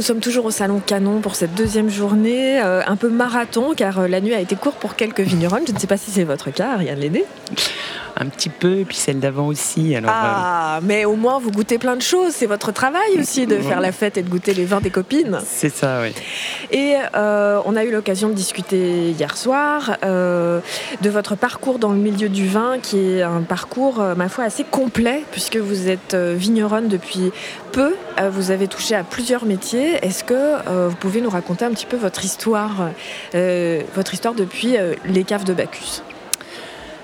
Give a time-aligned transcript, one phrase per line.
[0.00, 3.98] nous sommes toujours au Salon Canon pour cette deuxième journée, euh, un peu marathon car
[3.98, 5.58] euh, la nuit a été courte pour quelques vignerons.
[5.66, 7.26] Je ne sais pas si c'est votre cas, Ariane Lédé.
[8.20, 9.96] Un petit peu, et puis celle d'avant aussi.
[9.96, 12.32] Alors, ah, mais au moins vous goûtez plein de choses.
[12.32, 15.40] C'est votre travail aussi de faire la fête et de goûter les vins des copines.
[15.44, 16.14] C'est ça, oui.
[16.70, 22.28] Et on a eu l'occasion de discuter hier soir de votre parcours dans le milieu
[22.28, 27.32] du vin, qui est un parcours, ma foi, assez complet, puisque vous êtes vigneronne depuis
[27.72, 27.94] peu.
[28.30, 30.04] vous avez touché à plusieurs métiers.
[30.04, 32.90] Est-ce que euh, vous pouvez nous raconter un petit peu votre histoire,
[33.34, 36.02] euh, votre histoire depuis euh, les caves de Bacchus?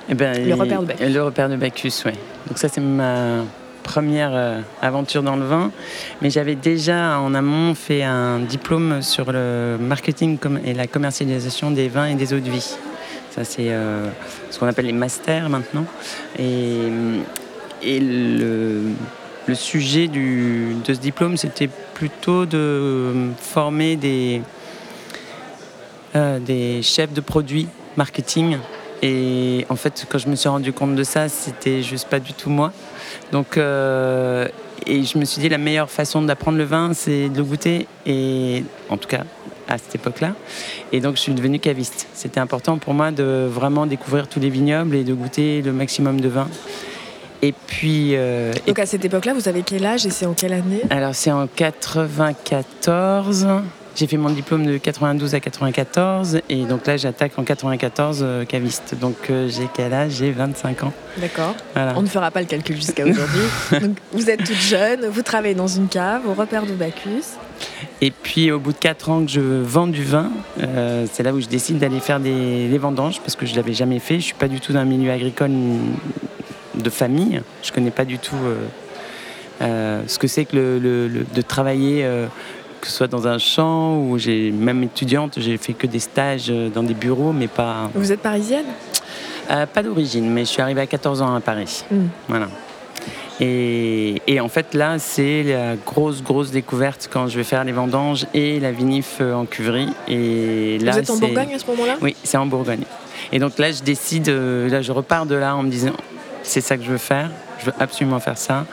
[0.08, 1.08] Eh ben, Le repère de Bacchus.
[1.08, 2.12] Le repère de Bacchus, oui.
[2.46, 3.44] Donc ça, c'est ma
[3.82, 5.70] première aventure dans le vin.
[6.20, 11.88] Mais j'avais déjà en amont fait un diplôme sur le marketing et la commercialisation des
[11.88, 12.76] vins et des eaux de vie.
[13.30, 13.70] Ça, c'est
[14.50, 15.84] ce qu'on appelle les masters maintenant.
[16.38, 16.78] Et,
[17.82, 18.82] et le
[19.46, 24.42] le sujet de ce diplôme, c'était plutôt de former des,
[26.14, 28.58] euh, des chefs de produits marketing.
[29.02, 32.32] Et en fait, quand je me suis rendu compte de ça, c'était juste pas du
[32.32, 32.72] tout moi.
[33.32, 34.48] Donc, euh,
[34.86, 37.86] et je me suis dit, la meilleure façon d'apprendre le vin, c'est de le goûter.
[38.06, 39.24] Et en tout cas,
[39.68, 40.34] à cette époque-là.
[40.92, 42.06] Et donc, je suis devenu caviste.
[42.14, 46.20] C'était important pour moi de vraiment découvrir tous les vignobles et de goûter le maximum
[46.20, 46.48] de vin.
[47.42, 48.10] Et puis.
[48.14, 50.82] Euh, donc à cette époque-là, vous avez quel âge et c'est en quelle année?
[50.90, 53.46] Alors c'est en 94.
[53.94, 58.44] J'ai fait mon diplôme de 92 à 94 et donc là j'attaque en 94 euh,
[58.44, 58.94] caviste.
[59.00, 60.16] Donc euh, j'ai quel âge?
[60.18, 60.92] J'ai 25 ans.
[61.16, 61.54] D'accord.
[61.74, 63.40] On ne fera pas le calcul jusqu'à aujourd'hui.
[64.12, 67.24] vous êtes toute jeune, vous travaillez dans une cave au repère de Bacchus.
[68.02, 70.30] Et puis au bout de 4 ans que je vends du vin,
[71.10, 73.72] c'est là où je décide d'aller faire des, des, vendanges parce que je ne l'avais
[73.72, 74.14] jamais fait.
[74.14, 75.52] Je ne suis pas du tout dans un milieu agricole
[76.76, 77.40] de famille.
[77.62, 78.56] Je connais pas du tout euh,
[79.62, 82.26] euh, ce que c'est que le, de travailler, euh,
[82.80, 86.48] que ce soit dans un champ ou j'ai même étudiante, j'ai fait que des stages
[86.48, 87.90] dans des bureaux, mais pas.
[87.94, 88.66] Vous êtes parisienne?
[89.48, 91.84] Pas d'origine, mais je suis arrivée à 14 ans à Paris.
[91.88, 92.06] Hmm.
[92.28, 92.48] Voilà.
[93.38, 97.70] Et, et, en fait, là, c'est la grosse, grosse découverte quand je vais faire les
[97.70, 99.90] vendanges et la vinif en cuverie.
[100.08, 101.96] Et là, Vous êtes en Bourgogne à ce moment-là?
[102.00, 102.84] Oui, c'est en Bourgogne.
[103.30, 105.92] Et donc là, je décide, là, je repars de là en me disant
[106.46, 107.30] c'est ça que je veux faire,
[107.60, 108.66] je veux absolument faire ça.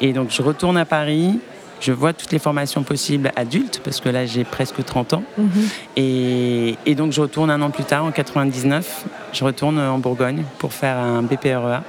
[0.00, 1.40] Et donc je retourne à Paris,
[1.80, 5.22] je vois toutes les formations possibles adultes, parce que là j'ai presque 30 ans.
[5.38, 5.48] Mhm.
[5.96, 10.72] Et, donc je retourne un an plus tard, en 99, je retourne en Bourgogne pour
[10.72, 11.82] faire un BPREA,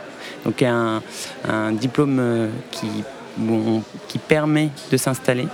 [0.46, 1.02] donc un,
[1.48, 2.88] un diplôme euh, qui,
[4.08, 5.48] qui permet de s'installer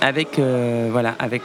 [0.00, 1.42] avec, euh, voilà, avec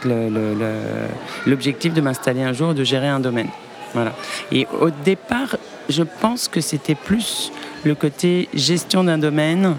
[1.46, 3.48] l'objectif de m'installer un jour, de gérer un domaine.
[3.94, 4.12] Voilà.
[4.52, 5.56] Et au départ,
[5.88, 7.52] je pense que c'était plus
[7.84, 9.76] le côté gestion d'un domaine.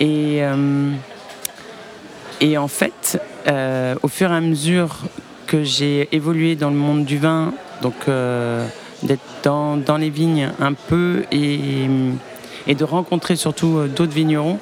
[0.00, 0.90] Et, euh,
[2.40, 4.96] et en fait, euh, au fur et à mesure
[5.46, 7.52] que j'ai évolué dans le monde du vin,
[7.82, 8.66] donc euh,
[9.02, 11.88] d'être dans, dans, les vignes un peu et,
[12.66, 14.58] et de rencontrer surtout d'autres vignerons,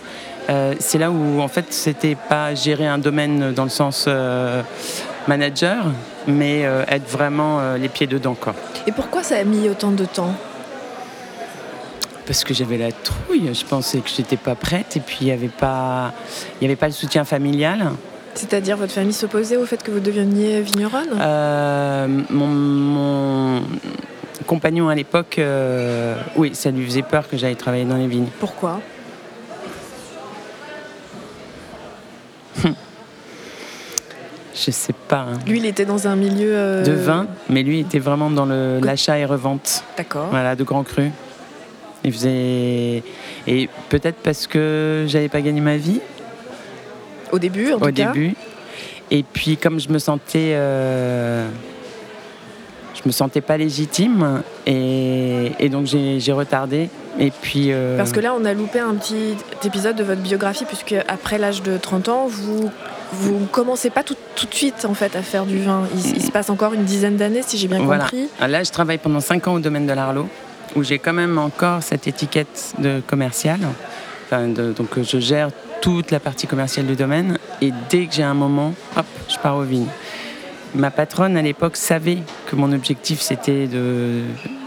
[0.79, 4.06] c'est là où en fait c'était pas gérer un domaine dans le sens
[5.27, 5.87] manager,
[6.27, 8.37] mais être vraiment les pieds dedans.
[8.39, 8.55] Quoi.
[8.87, 10.35] Et pourquoi ça a mis autant de temps?
[12.27, 13.51] Parce que j'avais la trouille.
[13.53, 16.12] Je pensais que je n'étais pas prête et puis il n'y avait, pas,
[16.62, 17.91] avait pas le soutien familial.
[18.35, 21.09] C'est-à-dire votre famille s'opposait au fait que vous deveniez vigneronne?
[21.21, 23.62] Euh, mon,
[24.47, 28.29] compagnon à l'époque, euh, oui, ça lui faisait peur que j'aille travailler dans les vignes.
[28.41, 28.81] Pourquoi?
[34.55, 35.27] Je sais pas.
[35.31, 35.39] Hein.
[35.47, 36.53] Lui, il était dans un milieu.
[36.55, 39.83] Euh, de vin, mais lui était vraiment dans l'achat et revente.
[39.97, 40.29] D'accord.
[40.31, 41.11] Voilà, de grands crus.
[42.05, 43.03] Il faisait.
[43.47, 46.01] Et peut-être parce que j'avais pas gagné ma vie.
[47.33, 48.35] Au début, en Au début.
[49.11, 50.53] Et puis, comme je me sentais.
[50.55, 51.49] Euh,
[52.95, 54.43] je me sentais pas légitime.
[54.67, 56.91] Et, donc, j'ai retardé.
[57.19, 57.73] Et puis.
[57.73, 59.35] Euh, parce que là, on a loupé un petit
[59.65, 62.71] épisode de votre biographie, puisque après l'âge de 30 ans, vous
[63.12, 65.85] vous commencez pas tout, tout, de suite en fait à faire du vin.
[65.95, 68.29] Il, se passe encore une dizaine d'années, si j'ai bien compris.
[68.41, 70.29] Là, je travaille pendant 5 ans au domaine de l'Arlo
[70.76, 73.61] où j'ai quand même encore cette étiquette de commercial.
[74.31, 75.50] donc je gère
[75.81, 79.56] toute la partie commerciale du domaine et dès que j'ai un moment, hop, je pars
[79.56, 79.88] aux vignes.
[80.75, 84.23] Ma patronne à l'époque savait que mon objectif c'était de,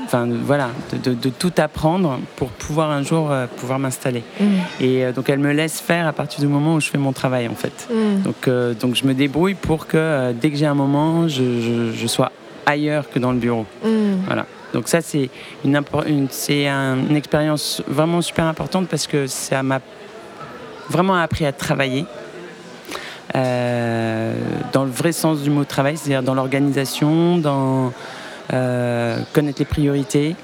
[0.06, 0.70] enfin voilà,
[1.04, 4.24] de, tout apprendre pour pouvoir un jour euh, pouvoir m'installer.
[4.40, 4.46] Mmh.
[4.80, 7.12] Et euh, donc elle me laisse faire à partir du moment où je fais mon
[7.12, 7.90] travail en fait.
[7.90, 8.22] Mmh.
[8.22, 12.08] Donc, euh, donc je me débrouille pour que dès que j'ai un moment, je, je,
[12.08, 12.32] sois
[12.66, 13.66] ailleurs que dans le bureau.
[13.84, 13.90] Mmh.
[14.28, 14.46] Voilà.
[14.74, 15.30] Donc ça, c'est
[15.64, 15.80] une,
[16.30, 19.80] c'est une expérience vraiment super importante parce que ça m'a
[20.90, 22.06] vraiment appris à travailler,
[23.34, 27.92] dans le vrai sens du mot travail, c'est-à-dire dans l'organisation, dans
[28.50, 30.36] connaître les priorités.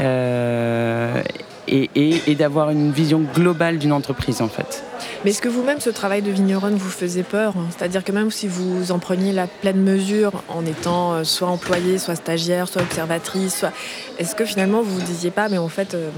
[0.00, 1.90] et,
[2.26, 4.84] et d'avoir une vision globale d'une entreprise en fait.
[5.24, 7.54] Mais est-ce que vous-même, ce travail de vigneronne vous faisait peur?
[7.76, 11.98] C'est-à-dire que même si vous en preniez la pleine mesure en étant euh, soit employée,
[11.98, 13.72] soit stagiaire, soit observatrice, soit...
[14.18, 16.10] est-ce que finalement vous vous disiez pas, mais en fait, euh,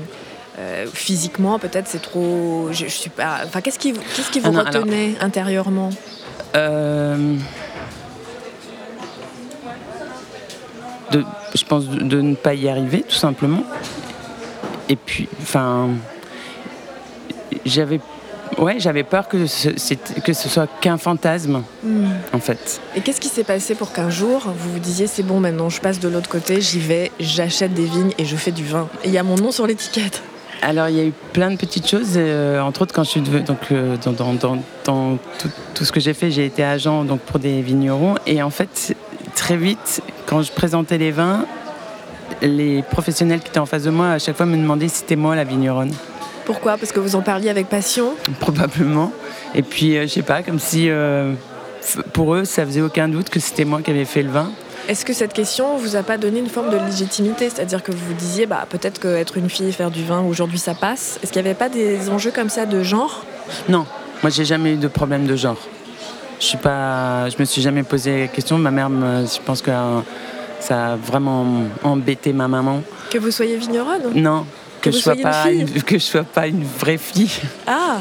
[0.58, 2.68] euh, physiquement, peut-être c'est trop.
[2.72, 3.38] Je, suis pas.
[3.44, 5.90] Enfin, qu'est-ce qui, qu'est-ce qui vous ah retenait intérieurement?
[11.12, 11.24] De,
[11.54, 13.64] je pense de, de, ne pas y arriver, tout simplement.
[14.88, 15.88] Et puis, enfin,
[17.64, 18.00] j'avais
[18.60, 22.04] Ouais, j'avais peur que ce, que ce soit qu'un fantasme, hmm.
[22.34, 22.78] en fait.
[22.94, 25.80] Et qu'est-ce qui s'est passé pour qu'un jour, vous vous disiez, c'est bon, maintenant je
[25.80, 29.08] passe de l'autre côté, j'y vais, j'achète des vignes et je fais du vin Et
[29.08, 30.22] il y a mon nom sur l'étiquette
[30.62, 33.20] alors il y a eu plein de petites choses, euh, entre autres quand je suis
[33.22, 35.18] donc euh, dans, dans, dans,
[35.74, 38.94] tout, ce que j'ai fait, j'ai été agent donc pour des vignerons et en fait
[39.34, 41.46] très vite quand je présentais les vins,
[42.42, 45.16] les professionnels qui étaient en face de moi à chaque fois me demandaient si c'était
[45.16, 45.92] moi la vigneronne.
[46.44, 46.76] Pourquoi?
[46.76, 48.14] Parce que vous en parliez avec passion?
[48.40, 49.12] Probablement.
[49.54, 51.32] Et puis, euh, je sais pas, comme si euh,
[52.12, 54.50] pour eux, ça faisait aucun doute que c'était moi qui avais fait le vin.
[54.88, 57.48] Est-ce que cette question vous a pas donné une forme de légitimité?
[57.50, 60.58] C'est-à-dire que vous vous disiez, bah, peut-être qu'être une fille et faire du vin, aujourd'hui
[60.58, 61.20] ça passe.
[61.22, 63.24] Est-ce qu'il n'y avait pas des enjeux comme ça de genre?
[63.68, 63.86] Non,
[64.22, 65.58] moi j'ai jamais eu de problème de genre.
[66.40, 68.58] Je suis pas, je me suis jamais posé la question.
[68.58, 69.70] Ma mère, je pense que
[70.58, 71.46] ça a vraiment
[71.84, 72.82] embêté ma maman.
[73.10, 74.46] Que vous soyez vigneronne Non,
[74.80, 77.30] que, je sois pas une, que je sois pas une vraie fille.
[77.66, 77.98] Ah.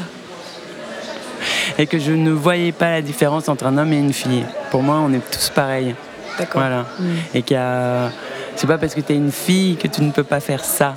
[1.78, 4.44] Et que je ne voyais pas la différence entre un homme et une fille.
[4.70, 5.94] Pour moi, on est tous pareils.
[6.38, 6.60] D'accord.
[6.60, 6.86] Voilà.
[6.98, 7.16] Hmm.
[7.34, 7.58] Et qu'il
[8.56, 10.94] c'est pas parce que tu es une fille que tu ne peux pas faire ça.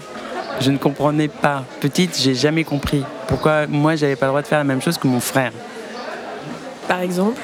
[0.59, 1.63] Je ne comprenais pas.
[1.79, 4.97] Petite, j'ai jamais compris pourquoi moi j'avais pas le droit de faire la même chose
[4.97, 5.51] que mon frère?
[6.87, 7.41] Par exemple?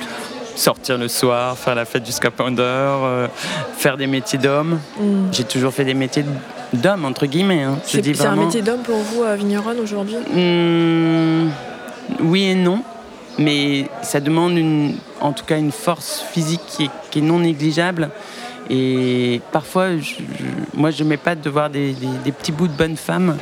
[0.56, 3.28] Sortir le soir, faire la fête jusqu'à point d'heure, euh,
[3.78, 4.80] faire des métiers d'homme.
[5.00, 5.28] Hmm.
[5.32, 6.26] J'ai toujours fait des métiers
[6.74, 7.64] d'homme, entre guillemets.
[7.64, 7.80] Hein.
[7.84, 10.16] C'est un métier d'homme pour vous, à Vigneronne, aujourd'hui?
[10.16, 11.50] Hmm,
[12.22, 12.84] Oui et non.
[13.38, 18.10] Mais ça demande une, en tout cas une force physique qui est, non négligeable.
[18.70, 19.88] Et parfois,
[20.74, 21.96] moi, je ne mets pas de voir des,
[22.38, 23.38] petits bouts de bonnes femmes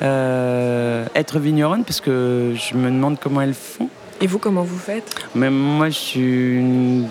[0.00, 3.88] euh, être vigneronnes parce que je me demande comment elles font.
[4.20, 5.14] Et vous, comment vous faites?
[5.34, 7.08] Même moi, je suis une...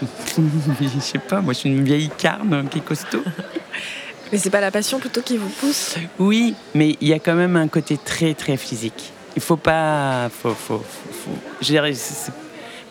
[0.80, 3.22] je sais pas, moi, je suis une vieille carne qui est costaud.
[4.32, 7.34] Mais c'est pas la passion plutôt qui vous pousse Oui, mais il y a quand
[7.34, 9.12] même un côté très, très physique.
[9.36, 10.30] Il faut pas...
[10.30, 11.30] Faut, faut, faut,
[11.60, 11.92] je dirais,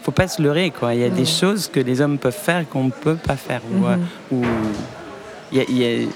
[0.03, 0.93] faut pas se leurrer, quoi.
[0.93, 3.61] Il y a des choses que les hommes peuvent faire qu'on ne peut pas faire.
[4.31, 6.09] Ou, mhm.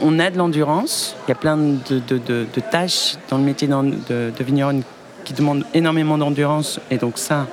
[0.00, 3.68] on a de l'endurance, il y a plein de, de, de, tâches dans le métier
[3.68, 4.82] de, vigneron
[5.24, 6.80] qui demande énormément d'endurance.
[6.90, 7.46] Et donc ça,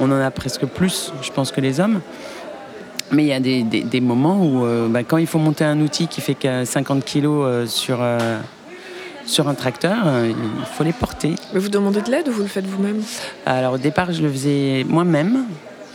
[0.00, 2.00] on en a presque plus, je pense, que les hommes.
[3.12, 5.80] Mais il y a des, des, moments où, euh, bah, quand il faut monter un
[5.80, 8.38] outil qui fait 50 kg euh, sur, euh,
[9.26, 9.96] sur un tracteur,
[10.26, 10.34] il
[10.74, 11.34] faut les porter.
[11.52, 13.02] Mais vous demandez de l'aide ou vous le faites vous-même?
[13.46, 15.44] Alors au départ, je le faisais moi-même.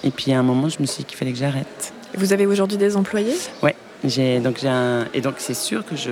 [0.04, 1.94] Et puis à un moment, je me suis dit qu'il fallait que j'arrête.
[2.18, 3.36] Vous avez aujourd'hui des employés?
[3.62, 3.76] Ouais.
[4.04, 5.06] J'ai, donc, j'ai un...
[5.14, 6.12] Et donc c'est sûr que je,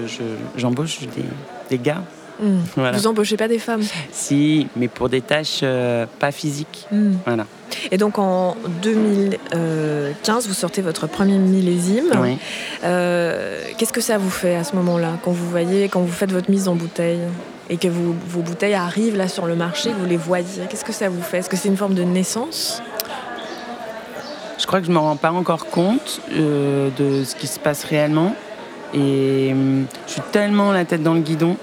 [0.57, 1.23] j'embauche des,
[1.69, 2.03] des gars
[2.39, 2.59] Hmm.
[2.93, 3.81] Vous embauchez pas des femmes?
[4.11, 5.63] Si, mais pour des tâches
[6.19, 6.85] pas physiques.
[6.91, 7.13] Hmm.
[7.25, 7.47] Voilà.
[7.91, 12.11] Et donc en 2015, vous sortez votre premier millésime.
[12.83, 16.31] Euh, qu'est-ce que ça vous fait à ce moment-là, quand vous voyez, quand vous faites
[16.31, 17.19] votre mise en bouteille
[17.69, 20.45] et que vos bouteilles arrivent là sur le marché, vous les voyez?
[20.69, 21.39] Qu'est-ce que ça vous fait?
[21.39, 22.81] Est-ce que c'est une forme de naissance?
[24.57, 27.59] Je crois que je ne me rends pas encore compte euh, de ce qui se
[27.59, 28.35] passe réellement.
[28.93, 31.57] Et hum, je suis tellement la tête dans le guidon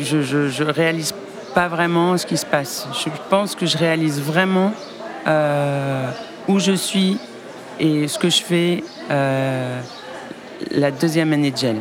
[0.00, 1.14] je, je, réalise
[1.58, 2.86] pas vraiment ce qui se passe.
[3.04, 4.72] Je pense que je réalise vraiment
[5.26, 6.08] euh,
[6.46, 7.18] où je suis
[7.80, 9.80] et ce que je fais euh,
[10.70, 11.78] la deuxième année de gel.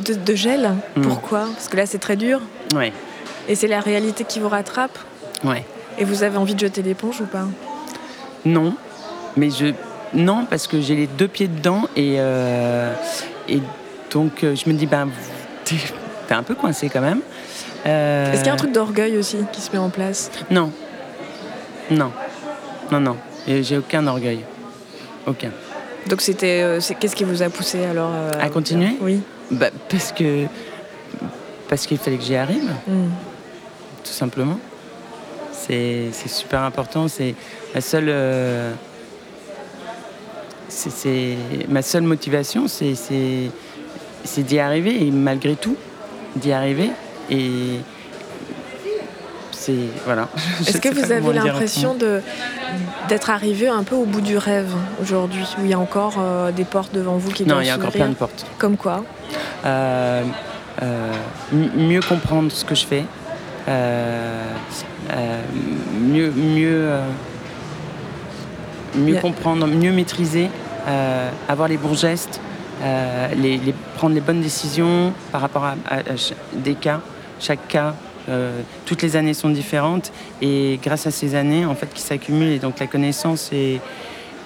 [0.00, 0.72] De, gel?
[0.96, 1.02] Mm.
[1.02, 1.40] Pourquoi?
[1.52, 2.40] Parce que là c'est très dur
[2.74, 2.94] Oui.
[3.46, 4.98] Et c'est la réalité qui vous rattrape?
[5.44, 5.58] Oui.
[5.98, 7.44] Et vous avez envie de jeter l'éponge ou pas?
[8.46, 8.74] Non,
[9.36, 9.74] mais je
[10.14, 12.90] non parce que j'ai les deux pieds dedans et, euh,
[13.50, 13.60] et
[14.10, 15.10] donc je me dis, ben,
[15.66, 15.76] t'es
[16.30, 17.20] un peu coincé quand même.
[17.86, 20.70] Euh, Est-ce qu'il y a un truc d'orgueil aussi qui se met en place Non.
[21.90, 22.10] Non.
[22.90, 23.16] Non, non.
[23.46, 24.40] J'ai aucun orgueil.
[25.26, 25.50] Aucun.
[26.08, 28.10] Donc c'était, euh, qu'est-ce qui vous a poussé alors
[28.40, 28.96] à continuer?
[29.00, 29.20] Oui.
[29.50, 30.46] Bah, parce que
[31.68, 33.08] parce qu'il fallait que j'y arrive, hmm.
[34.02, 34.58] tout simplement.
[35.52, 37.08] C'est super important.
[37.08, 37.34] C'est
[37.74, 38.12] la seule
[40.68, 41.36] c'est
[41.68, 45.76] ma seule motivation, c'est d'y arriver et malgré tout
[46.36, 46.90] d'y arriver
[47.30, 47.80] et
[49.64, 50.28] c'est voilà.
[50.60, 52.20] Est-ce que vous avez l'impression de
[53.08, 56.50] d'être arrivé un peu au bout du rêve aujourd'hui, où il y a encore euh,
[56.52, 58.46] des portes devant vous qui Non, il y a encore plein de portes.
[58.58, 59.04] Comme quoi
[59.64, 60.22] euh,
[60.82, 61.12] euh,
[61.52, 63.04] Mieux comprendre ce que je fais,
[66.00, 66.98] mieux mieux
[68.96, 70.50] mieux comprendre, mieux maîtriser,
[71.48, 72.40] avoir les bons gestes,
[73.36, 73.60] les,
[73.96, 75.74] prendre les bonnes décisions par rapport à
[76.52, 77.00] des cas,
[77.40, 77.94] chaque cas
[78.28, 80.12] euh, toutes les années sont différentes.
[80.40, 83.80] Et grâce à ces années en fait qui s'accumulent et donc la connaissance et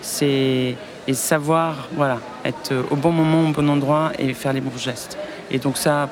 [0.00, 0.74] c'est
[1.06, 5.16] et savoir voilà être au bon moment au bon endroit et faire les bons gestes.
[5.50, 6.08] Et donc ça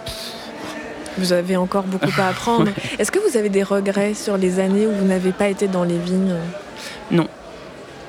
[1.19, 2.71] vous avez encore beaucoup à apprendre.
[2.99, 5.85] Est-ce que vous avez des regrets sur les années où vous n'avez pas été dans
[5.85, 6.35] les vignes?
[7.11, 7.27] Non,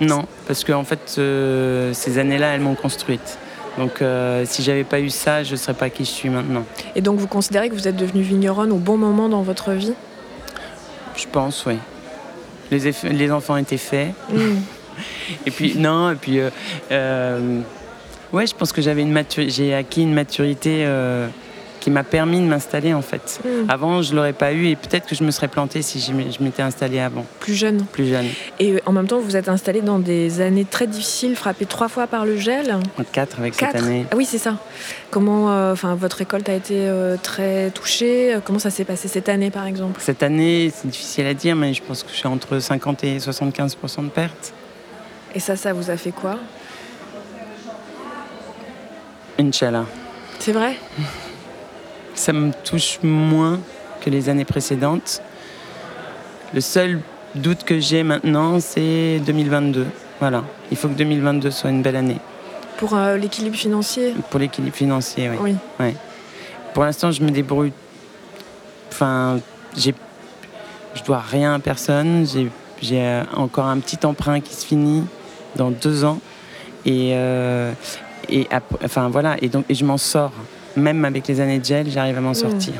[0.01, 3.39] non, parce que en fait, euh, ces années-là, elles m'ont construite.
[3.77, 6.63] Donc euh, si j'avais pas eu ça, je ne serais pas qui je suis maintenant.
[6.95, 9.93] Et donc vous considérez que vous êtes devenu vigneronne au bon moment dans votre vie?
[11.15, 11.77] Je pense, oui.
[12.71, 14.13] Les, les enfants étaient faits.
[14.31, 14.57] Hmm.
[15.45, 16.49] et puis non, et puis euh,
[16.91, 17.61] euh,
[18.33, 20.85] ouais, je pense que j'avais une j'ai acquis une maturité
[21.87, 23.39] qui m'a permis de m'installer en fait.
[23.45, 23.69] Hmm.
[23.69, 26.61] Avant, je l'aurais pas eu et peut-être que je me serais planté si je m'étais
[26.61, 27.25] installé avant.
[27.39, 27.85] Plus jeune.
[27.93, 28.25] Plus jeune.
[28.59, 31.87] Et euh, en même temps, vous êtes installé dans des années très difficiles, frappées trois
[31.87, 32.75] fois par le gel.
[33.13, 34.05] Quatre avec cette année.
[34.11, 34.57] Ah oui, c'est ça.
[35.11, 38.37] Comment, euh, enfin, votre récolte a été euh, très touchée?
[38.43, 40.01] Comment ça s'est passé cette année, par exemple?
[40.03, 43.17] Cette année, c'est difficile à dire, mais je pense que je suis entre 50 et
[43.19, 44.53] 75% de pertes.
[45.33, 46.35] Et ça, ça vous a fait quoi?
[49.39, 49.85] Inch'Allah.
[50.37, 50.75] C'est vrai?
[52.17, 53.59] ça me touche moins
[54.01, 55.21] que les années précédentes.
[56.53, 56.99] Le seul
[57.35, 59.85] doute que j'ai maintenant, c'est 2022.
[60.19, 62.17] Voilà, il faut que 2022 soit une belle année.
[62.77, 64.13] Pour euh, l'équilibre financier?
[64.29, 65.55] Pour l'équilibre financier, oui.
[65.79, 65.93] oui.
[66.73, 67.73] Pour l'instant, je me débrouille.
[68.91, 69.39] Enfin,
[69.75, 69.93] j'ai,
[70.95, 72.25] je dois rien à personne.
[72.27, 72.49] J'ai,
[72.81, 75.03] j'ai euh, encore un petit emprunt qui se finit
[75.55, 76.19] dans deux ans.
[76.85, 77.71] Et, euh,
[78.29, 78.47] et
[78.83, 80.31] enfin voilà, et donc et je m'en sors
[80.77, 82.73] même avec les années de gel, j'arrive à m'en sortir.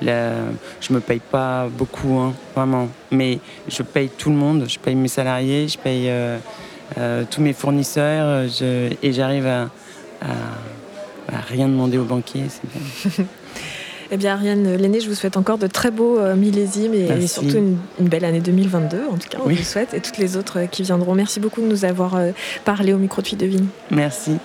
[0.00, 2.88] je me paye pas beaucoup, hein, vraiment.
[3.10, 3.38] Mais
[3.68, 4.64] je paye tout le monde.
[4.68, 6.38] Je paye mes salariés, je paye euh,
[6.98, 8.46] euh, tous mes fournisseurs.
[9.02, 9.68] et j'arrive à,
[11.48, 12.46] rien demander aux banquiers.
[14.10, 17.56] eh bien, Ariane Lenné, je vous souhaite encore de très beaux euh, millésimes et, surtout
[17.56, 17.78] une,
[18.08, 21.14] belle année 2022, en tout cas, on vous souhaite, et toutes les autres qui viendront.
[21.14, 22.18] Merci beaucoup de nous avoir
[22.64, 23.66] parlé au micro de Fille de Vigne.
[23.90, 24.38] Merci.